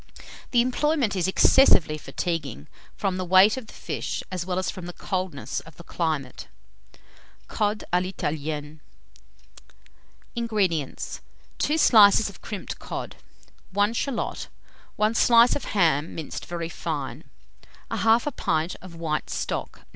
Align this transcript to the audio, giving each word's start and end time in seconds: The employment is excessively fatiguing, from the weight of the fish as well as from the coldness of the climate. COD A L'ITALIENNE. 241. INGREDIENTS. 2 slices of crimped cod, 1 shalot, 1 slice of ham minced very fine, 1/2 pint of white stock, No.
The 0.49 0.61
employment 0.61 1.15
is 1.15 1.27
excessively 1.27 1.95
fatiguing, 1.95 2.65
from 2.95 3.17
the 3.17 3.23
weight 3.23 3.55
of 3.55 3.67
the 3.67 3.73
fish 3.73 4.23
as 4.31 4.47
well 4.47 4.57
as 4.57 4.71
from 4.71 4.87
the 4.87 4.93
coldness 4.93 5.59
of 5.59 5.77
the 5.77 5.83
climate. 5.83 6.47
COD 7.47 7.83
A 7.93 8.01
L'ITALIENNE. 8.01 8.79
241. 8.81 8.81
INGREDIENTS. 10.37 11.21
2 11.59 11.77
slices 11.77 12.29
of 12.31 12.41
crimped 12.41 12.79
cod, 12.79 13.17
1 13.73 13.93
shalot, 13.93 14.47
1 14.95 15.13
slice 15.13 15.55
of 15.55 15.65
ham 15.65 16.15
minced 16.15 16.47
very 16.47 16.67
fine, 16.67 17.23
1/2 17.91 18.35
pint 18.35 18.75
of 18.81 18.95
white 18.95 19.29
stock, 19.29 19.81
No. 19.81 19.83